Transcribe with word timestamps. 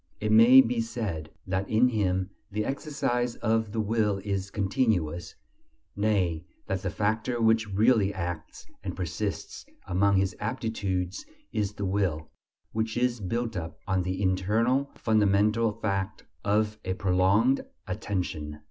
It 0.19 0.31
may 0.31 0.61
be 0.61 0.81
said 0.81 1.29
that 1.45 1.69
in 1.69 1.89
him 1.89 2.31
the 2.49 2.65
exercise 2.65 3.35
of 3.35 3.71
the 3.71 3.79
will 3.79 4.17
is 4.23 4.49
continuous; 4.49 5.35
nay, 5.95 6.43
that 6.65 6.81
the 6.81 6.89
factor 6.89 7.39
which 7.39 7.69
really 7.69 8.11
acts 8.11 8.65
and 8.83 8.95
persists 8.95 9.63
among 9.85 10.17
his 10.17 10.35
aptitudes 10.39 11.23
is 11.51 11.73
the 11.75 11.85
will, 11.85 12.31
which 12.71 12.97
is 12.97 13.19
built 13.21 13.55
up 13.55 13.77
on 13.85 14.01
the 14.01 14.19
internal 14.23 14.89
fundamental 14.95 15.71
fact 15.71 16.23
of 16.43 16.79
a 16.83 16.95
prolonged 16.95 17.61
attention. 17.85 18.57